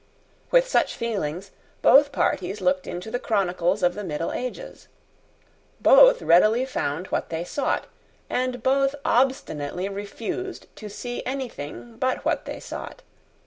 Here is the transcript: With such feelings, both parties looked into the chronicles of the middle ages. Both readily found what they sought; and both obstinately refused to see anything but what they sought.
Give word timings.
With 0.49 0.67
such 0.67 0.95
feelings, 0.95 1.51
both 1.83 2.11
parties 2.11 2.59
looked 2.59 2.87
into 2.87 3.11
the 3.11 3.19
chronicles 3.19 3.83
of 3.83 3.93
the 3.93 4.03
middle 4.03 4.31
ages. 4.33 4.87
Both 5.79 6.23
readily 6.23 6.65
found 6.65 7.05
what 7.11 7.29
they 7.29 7.43
sought; 7.43 7.85
and 8.27 8.63
both 8.63 8.95
obstinately 9.05 9.87
refused 9.89 10.65
to 10.77 10.89
see 10.89 11.23
anything 11.23 11.97
but 11.97 12.25
what 12.25 12.45
they 12.45 12.59
sought. 12.59 13.03